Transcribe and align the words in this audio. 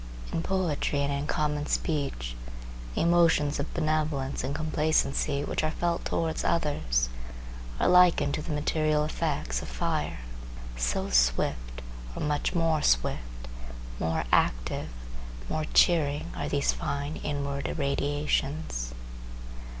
In 0.33 0.41
poetry 0.41 1.01
and 1.03 1.13
in 1.13 1.27
common 1.27 1.67
speech, 1.67 2.35
the 2.95 3.01
emotions 3.01 3.59
of 3.59 3.71
benevolence 3.75 4.43
and 4.43 4.55
complacency 4.55 5.43
which 5.43 5.63
are 5.63 5.69
felt 5.69 6.05
towards 6.05 6.43
others 6.43 7.07
are 7.79 7.87
likened 7.87 8.33
to 8.33 8.41
the 8.41 8.51
material 8.51 9.03
effects 9.05 9.61
of 9.61 9.67
fire; 9.67 10.21
so 10.75 11.11
swift, 11.11 11.83
or 12.15 12.23
much 12.23 12.55
more 12.55 12.81
swift, 12.81 13.47
more 13.99 14.23
active, 14.31 14.89
more 15.47 15.65
cheering, 15.71 16.31
are 16.35 16.49
these 16.49 16.73
fine 16.73 17.17
inward 17.17 17.67
irradiations. 17.67 18.95